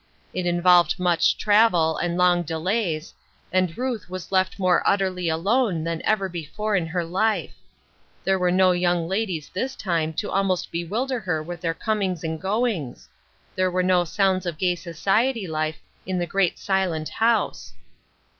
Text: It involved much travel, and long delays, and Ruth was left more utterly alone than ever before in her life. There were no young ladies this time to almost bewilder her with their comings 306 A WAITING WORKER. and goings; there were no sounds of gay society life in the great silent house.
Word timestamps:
It 0.33 0.47
involved 0.47 0.97
much 0.99 1.37
travel, 1.37 1.95
and 1.97 2.17
long 2.17 2.41
delays, 2.41 3.13
and 3.51 3.77
Ruth 3.77 4.09
was 4.09 4.31
left 4.31 4.57
more 4.57 4.81
utterly 4.83 5.29
alone 5.29 5.83
than 5.83 6.01
ever 6.05 6.27
before 6.27 6.75
in 6.75 6.87
her 6.87 7.05
life. 7.05 7.53
There 8.23 8.39
were 8.39 8.49
no 8.49 8.71
young 8.71 9.07
ladies 9.07 9.49
this 9.53 9.75
time 9.75 10.13
to 10.13 10.31
almost 10.31 10.71
bewilder 10.71 11.19
her 11.19 11.43
with 11.43 11.61
their 11.61 11.75
comings 11.75 12.21
306 12.21 12.25
A 12.43 12.49
WAITING 12.49 12.63
WORKER. 12.83 12.83
and 12.83 12.95
goings; 12.95 13.09
there 13.55 13.69
were 13.69 13.83
no 13.83 14.03
sounds 14.03 14.47
of 14.47 14.57
gay 14.57 14.73
society 14.73 15.45
life 15.45 15.77
in 16.07 16.17
the 16.17 16.25
great 16.25 16.57
silent 16.57 17.09
house. 17.09 17.73